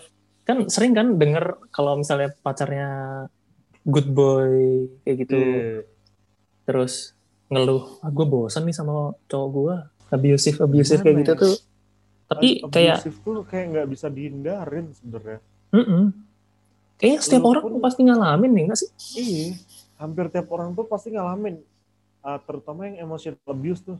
kan 0.52 0.66
sering 0.66 0.92
kan 0.92 1.16
denger 1.16 1.44
kalau 1.68 1.96
misalnya 1.96 2.30
pacarnya 2.38 2.88
good 3.82 4.08
boy 4.08 4.86
kayak 5.02 5.16
gitu 5.20 5.34
Iya. 5.34 5.82
terus 6.62 7.16
ngeluh 7.48 7.98
ah 7.98 8.08
gue 8.08 8.24
bosan 8.24 8.62
nih 8.62 8.72
sama 8.72 8.92
cowok 9.24 9.48
gue 9.50 9.74
abusive 10.10 10.58
abusive 10.58 11.00
kayak 11.00 11.14
Gimana 11.14 11.22
gitu 11.22 11.32
ya? 11.32 11.40
tuh 11.40 11.56
tapi 12.24 12.48
kayak 12.66 12.96
Abusive 12.98 13.18
tuh 13.18 13.36
kayak 13.42 13.66
nggak 13.68 13.88
bisa 13.88 14.06
dihindarin 14.06 14.86
sebenarnya. 14.92 15.38
mm 15.70 16.04
kayaknya 16.94 17.18
setiap 17.18 17.42
Lu 17.42 17.50
orang 17.50 17.62
pun- 17.66 17.82
pasti 17.82 18.00
ngalamin 18.02 18.50
nih 18.50 18.62
nggak 18.64 18.78
sih 18.78 18.88
Iya, 19.12 19.46
hampir 19.98 20.24
tiap 20.28 20.48
orang 20.48 20.70
tuh 20.70 20.86
pasti 20.86 21.10
ngalamin. 21.10 21.60
Ah, 22.20 22.38
terutama 22.38 22.86
yang 22.86 23.02
emotional 23.02 23.42
abuse 23.44 23.82
tuh. 23.82 23.98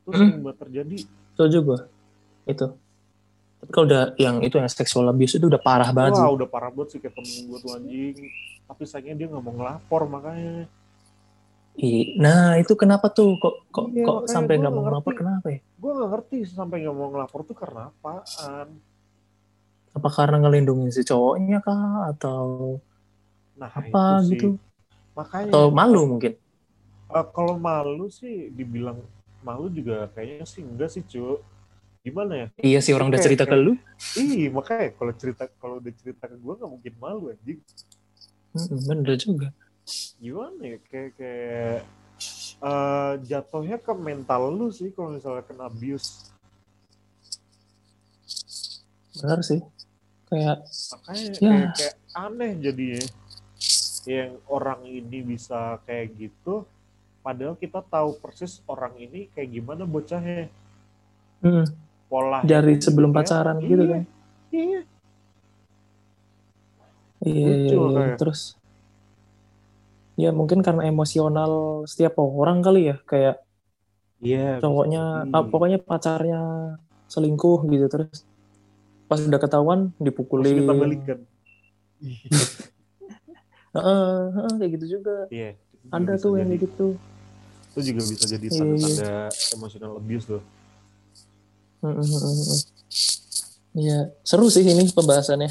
Itu 0.00 0.08
Hmm. 0.08 0.18
sering 0.30 0.40
banget 0.40 0.58
terjadi. 0.60 0.96
setuju 1.30 1.58
gue 1.60 1.78
itu 2.46 2.66
tapi 3.58 3.70
kalau 3.74 3.86
udah 3.90 4.02
yang 4.16 4.38
itu 4.40 4.54
yang 4.56 4.70
sexual 4.70 5.10
abuse 5.10 5.34
itu 5.34 5.46
udah 5.50 5.58
parah 5.58 5.90
banget 5.90 6.14
Wah, 6.14 6.30
sih 6.30 6.34
udah 6.38 6.48
parah 6.48 6.70
banget 6.70 6.88
sih 6.94 6.98
kayak 7.02 7.14
temen 7.18 7.34
gue 7.50 7.58
tuh 7.58 7.70
anjing. 7.74 8.16
Tapi 8.68 8.82
sayangnya 8.84 9.14
dia 9.18 9.26
nggak 9.32 9.42
mau 9.42 9.54
ngelapor 9.56 10.02
makanya. 10.06 10.68
Nah 12.18 12.58
itu 12.58 12.74
kenapa 12.74 13.06
tuh 13.06 13.38
kok 13.38 13.54
kok 13.70 13.86
Iya, 13.94 14.02
kok 14.02 14.18
sampai 14.26 14.58
nggak 14.58 14.72
mau 14.74 14.82
ngelapor 14.82 15.12
kenapa 15.14 15.46
ya 15.54 15.58
Gue 15.78 15.90
nggak 15.94 16.10
ngerti 16.10 16.36
sampai 16.50 16.76
nggak 16.82 16.96
mau 16.96 17.08
ngelapor 17.14 17.40
tuh 17.46 17.54
karena 17.54 17.90
apaan. 17.90 18.68
apa 19.88 20.08
karena 20.14 20.36
ngelindungin 20.38 20.94
si 20.94 21.02
cowoknya 21.02 21.58
kah 21.58 22.10
atau 22.14 22.78
Nah, 23.58 23.66
apa 23.66 23.90
itu 23.90 24.26
sih. 24.26 24.30
gitu 24.38 24.48
Makanya 25.18 25.50
atau 25.50 25.70
malu 25.74 26.02
mungkin 26.06 26.32
eh, 27.10 27.26
kalau 27.34 27.54
malu 27.58 28.06
sih 28.06 28.50
dibilang 28.54 28.98
malu 29.42 29.66
juga 29.70 30.06
kayaknya 30.14 30.46
sih 30.46 30.62
enggak 30.62 30.90
sih, 30.90 31.02
cu. 31.02 31.38
Gimana 32.00 32.32
ya? 32.34 32.46
iya 32.62 32.78
sih 32.78 32.92
orang 32.92 33.10
udah 33.10 33.18
Kayak- 33.18 33.26
cerita 33.38 33.44
ke 33.44 33.56
lu 33.56 33.72
Ih, 34.14 34.48
makanya 34.48 34.94
kalau 34.94 35.12
cerita 35.12 35.44
kalau 35.58 35.74
udah 35.78 35.92
cerita 35.92 36.24
ke 36.24 36.36
gue 36.36 36.52
nggak 36.54 36.70
mungkin 36.70 36.94
malu 36.96 37.30
anjing. 37.30 37.60
Bener 38.86 39.16
juga 39.16 39.48
Gimana 40.16 40.60
ya? 40.62 40.78
Kayak 40.84 41.10
kayak 41.16 41.78
eh, 42.58 43.12
jatuhnya 43.24 43.76
ke 43.78 43.92
mental 43.94 44.50
lu 44.50 44.68
sih 44.68 44.90
kalau 44.90 45.14
misalnya 45.14 45.42
kena 45.42 45.66
abuse. 45.66 46.28
bener 49.14 49.40
sih 49.42 49.60
kayak 50.28 50.62
Makanya 50.94 51.24
Ya. 51.24 51.34
kayak, 51.40 51.68
kayak 51.74 51.94
aneh 52.14 52.52
jadinya. 52.58 53.02
Yang 54.04 54.32
orang 54.46 54.80
ini 54.84 55.18
bisa 55.22 55.60
kayak 55.82 56.16
gitu, 56.16 56.64
padahal 57.20 57.52
kita 57.54 57.80
tahu 57.82 58.16
persis 58.16 58.62
orang 58.64 58.96
ini 58.96 59.28
kayak 59.28 59.50
gimana 59.50 59.82
bocahnya. 59.84 60.48
mm, 61.38 61.64
Pola 62.08 62.40
dari 62.40 62.80
sebelum 62.80 63.12
pacaran 63.12 63.60
gitu 63.60 63.84
Iya, 63.84 63.92
kan 63.92 64.02
Iya. 64.48 64.80
Iya, 67.18 67.44
Lucu 67.44 67.76
iya, 67.76 67.76
iya. 67.76 67.94
kayak. 67.94 68.16
terus 68.16 68.40
ya 70.18 70.30
mungkin 70.34 70.66
karena 70.66 70.82
emosional 70.86 71.84
setiap 71.86 72.18
orang 72.18 72.58
kali 72.64 72.90
ya 72.90 72.96
kayak 73.04 73.36
Iya. 74.18 74.58
cowoknya 74.58 75.02
bisa 75.28 75.34
ah, 75.36 75.44
pokoknya 75.46 75.78
pacarnya 75.78 76.40
selingkuh 77.06 77.62
gitu 77.70 77.86
terus 77.86 78.26
pas 79.06 79.20
udah 79.20 79.40
ketahuan 79.40 79.80
Terus 79.94 80.04
dipukulin 80.12 80.54
kita 80.58 80.72
balikan. 80.74 81.18
Heeh, 83.68 84.16
heeh, 84.32 84.52
kayak 84.58 84.72
gitu 84.80 84.86
juga 84.98 85.28
Iya. 85.28 85.52
juga 85.84 85.92
ada 85.92 86.12
tuh 86.16 86.40
yang 86.40 86.48
kayak 86.48 86.62
gitu 86.66 86.96
Itu 87.68 87.80
juga 87.84 88.00
bisa 88.08 88.24
jadi 88.26 88.46
Iya, 88.48 88.58
tanda-tanda 88.58 89.10
emotional 89.54 89.92
abuse 90.00 90.26
tuh. 90.26 90.42
Iya, 93.72 93.98
seru 94.20 94.48
sih 94.48 94.62
ini 94.62 94.88
pembahasannya. 94.88 95.50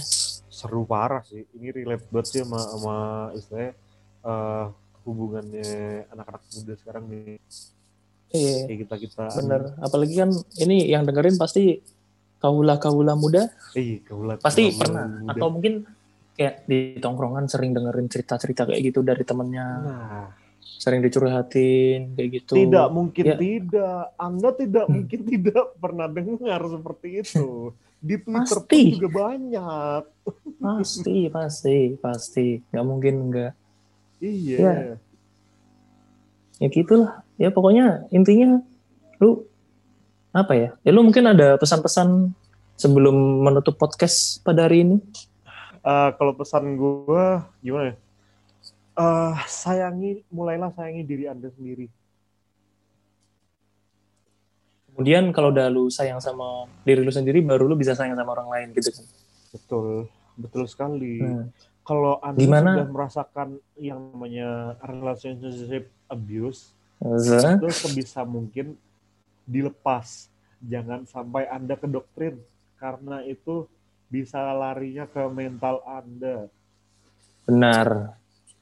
seru 0.50 0.84
parah 0.84 1.22
sih. 1.22 1.46
Ini 1.52 1.70
relate 1.72 2.10
banget 2.10 2.26
sih 2.28 2.40
sama, 2.42 2.60
sama 2.66 2.96
istilahnya 3.32 3.72
eh, 4.24 4.66
hubungannya 5.04 5.70
anak-anak 6.10 6.42
muda 6.52 6.74
sekarang 6.76 7.04
nih. 7.08 7.38
Iya, 8.28 8.56
Kayak 8.66 8.80
kita 8.82 8.96
kita. 9.00 9.24
bener. 9.38 9.62
Apalagi 9.78 10.16
kan 10.18 10.30
ini 10.58 10.84
yang 10.86 11.04
dengerin 11.04 11.38
pasti 11.38 11.80
kaula-kaula 12.38 13.14
muda 13.14 13.48
Eh, 13.72 14.02
kaulah 14.02 14.36
pasti 14.38 14.68
kaulah 14.68 14.78
pernah 14.78 15.06
muda. 15.08 15.32
atau 15.32 15.48
mungkin 15.48 15.74
kayak 16.34 16.66
di 16.66 16.80
tongkrongan 16.98 17.46
sering 17.46 17.72
dengerin 17.72 18.06
cerita-cerita 18.08 18.66
kayak 18.66 18.82
gitu 18.84 19.00
dari 19.02 19.24
temennya 19.24 19.66
Nah, 19.80 20.26
sering 20.78 21.02
dicurhatin 21.02 22.14
kayak 22.14 22.30
gitu 22.38 22.54
tidak 22.56 22.88
mungkin 22.94 23.26
Ya. 23.26 23.36
tidak. 23.36 24.02
Anda 24.16 24.50
tidak 24.54 24.86
mungkin 24.94 25.20
tidak 25.26 25.66
pernah 25.78 26.06
dengar 26.06 26.62
seperti 26.64 27.08
itu. 27.20 27.74
Di 27.98 28.22
Twitter 28.22 28.62
Pasti. 28.62 28.82
pun 28.86 28.94
juga 28.94 29.10
banyak. 29.26 30.02
pasti 30.64 31.18
pasti 31.28 31.78
pasti 31.98 32.48
nggak 32.70 32.86
mungkin 32.86 33.14
nggak 33.28 33.52
Iya. 34.18 34.58
Ya. 34.58 34.74
ya 36.58 36.68
gitulah 36.68 37.22
ya 37.36 37.50
pokoknya 37.50 38.10
intinya 38.10 38.62
lu 39.18 39.46
apa 40.30 40.54
ya 40.54 40.70
ya 40.82 40.90
lu 40.90 41.02
mungkin 41.02 41.26
ada 41.26 41.58
pesan-pesan 41.58 42.34
sebelum 42.74 43.14
menutup 43.42 43.78
podcast 43.78 44.42
pada 44.42 44.66
hari 44.66 44.86
ini 44.86 44.98
Eh, 45.80 46.10
kalau 46.20 46.36
pesan 46.36 46.76
gue 46.76 47.26
gimana 47.64 47.94
ya? 47.94 47.96
Eh, 48.98 49.36
sayangi, 49.46 50.26
mulailah 50.28 50.74
sayangi 50.74 51.04
diri 51.04 51.26
Anda 51.26 51.54
sendiri. 51.54 51.86
kemudian 54.90 55.30
kalau 55.30 55.54
udah 55.54 55.70
lu 55.70 55.94
sayang 55.94 56.18
sama 56.18 56.66
diri 56.82 57.06
lu 57.06 57.14
sendiri 57.14 57.38
baru 57.38 57.70
lu 57.70 57.78
bisa 57.78 57.94
sayang 57.94 58.18
sama 58.18 58.34
orang 58.34 58.50
lain 58.50 58.68
gitu 58.74 58.90
kan 58.90 59.06
Betul, 59.54 60.10
betul 60.34 60.66
sekali. 60.66 61.22
Hmm. 61.22 61.54
kalau 61.86 62.18
anda 62.18 62.42
Gimana? 62.42 62.74
sudah 62.74 62.90
merasakan 62.90 63.48
yang 63.78 64.02
namanya 64.10 64.74
relationship 64.82 65.94
abuse 66.10 66.74
Zah. 67.22 67.62
itu 67.62 67.70
sebisa 67.70 68.26
mungkin 68.26 68.74
dilepas 69.46 70.34
jangan 70.60 71.06
sampai 71.06 71.46
anda 71.46 71.78
ke 71.78 71.86
doktrin 71.86 72.42
karena 72.76 73.22
itu 73.22 73.70
bisa 74.10 74.42
larinya 74.50 75.06
ke 75.06 75.22
mental 75.30 75.86
anda 75.86 76.50
Benar. 77.46 78.18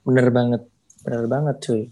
Bener 0.06 0.30
banget. 0.30 0.62
Bener 1.02 1.26
banget 1.26 1.56
cuy. 1.60 1.84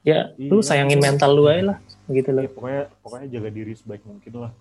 Ya, 0.00 0.32
lu 0.34 0.58
Iya. 0.58 0.66
sayangin 0.66 0.98
mental 0.98 1.30
lu 1.32 1.44
aja 1.46 1.74
lah. 1.74 1.78
Gitu 2.06 2.28
loh. 2.28 2.42
Ya, 2.42 2.50
pokoknya 2.50 2.82
pokoknya 3.00 3.26
jaga 3.30 3.50
diri 3.50 3.72
sebaik 3.72 4.02
mungkin 4.02 4.32
lah 4.40 4.52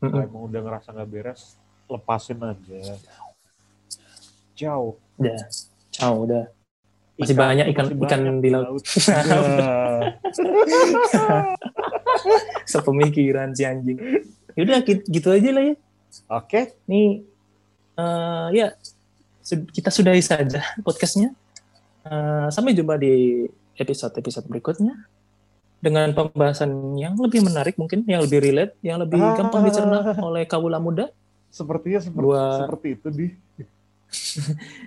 Mm-mm. 0.00 0.10
kalau 0.10 0.24
emang 0.24 0.42
udah 0.48 0.60
ngerasa 0.62 0.88
nggak 0.90 1.08
beres 1.08 1.42
lepasin 1.84 2.40
aja 2.40 2.80
jauh 4.54 4.96
Udah. 5.18 5.36
Ciao, 5.90 6.24
udah. 6.24 6.48
Masih 7.18 7.36
banyak 7.36 7.66
ikan- 7.68 7.92
masih 7.92 8.00
ikan 8.00 8.20
banyak 8.22 8.36
di 8.40 8.48
laut. 8.48 8.80
Nah, 8.80 10.00
Sepemikiran 12.64 13.52
si 13.52 13.62
anjing. 13.64 13.98
Yaudah, 14.54 14.80
gitu, 14.80 15.02
gitu 15.06 15.28
aja 15.30 15.50
lah 15.50 15.64
ya. 15.66 15.74
oke 16.26 16.60
Nih, 16.86 17.22
eh, 17.94 18.46
ya, 18.52 18.66
kita 19.70 19.88
sudahi 19.88 20.18
saja 20.20 20.64
podcastnya. 20.80 21.30
Eh, 22.02 22.48
sampai 22.48 22.72
jumpa 22.72 22.96
di 22.96 23.44
episode-episode 23.74 24.46
berikutnya. 24.46 24.94
Dengan 25.76 26.12
pembahasan 26.12 26.68
yang 26.94 27.16
lebih 27.16 27.40
menarik 27.40 27.74
mungkin, 27.74 28.04
yang 28.04 28.20
lebih 28.20 28.38
relate, 28.38 28.76
yang 28.80 29.00
lebih 29.00 29.16
Ah. 29.16 29.32
gampang 29.34 29.64
dicerna 29.64 29.98
oleh 30.18 30.44
kawula 30.44 30.76
muda. 30.76 31.08
sepertinya 31.50 31.98
seperti 31.98 32.22
Gua- 32.22 32.62
seperti 32.62 32.88
itu 32.94 33.08
di 33.10 33.26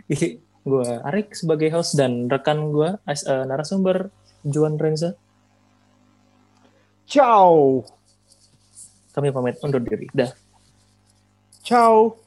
gue 0.63 0.87
Arik 1.03 1.35
sebagai 1.35 1.67
host 1.69 1.91
dan 1.93 2.25
rekan 2.25 2.71
gue 2.71 2.95
as 3.03 3.27
eh, 3.27 3.43
narasumber 3.43 4.07
Juan 4.41 4.77
Renza. 4.77 5.11
ciao 7.03 7.83
Kami 9.11 9.27
pamit 9.29 9.59
undur 9.59 9.77
diri. 9.79 10.07
Dah. 10.09 10.31
ciao 11.59 12.22